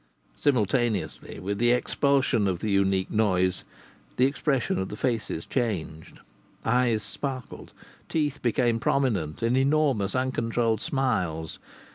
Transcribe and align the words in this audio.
Simultaneously 0.35 1.37
with 1.37 1.59
the 1.59 1.71
expulsion 1.71 2.47
of 2.47 2.57
the 2.57 2.71
unique 2.71 3.11
noise 3.11 3.63
the 4.17 4.25
expression 4.25 4.79
of 4.79 4.89
the 4.89 4.97
faces 4.97 5.45
changed. 5.45 6.19
Eyes 6.65 7.03
sparkled; 7.03 7.71
teeth 8.09 8.41
became 8.41 8.79
prominent 8.79 9.43
in 9.43 9.55
enormous, 9.55 10.15
uncontrolled 10.15 10.81
smiles. 10.81 11.59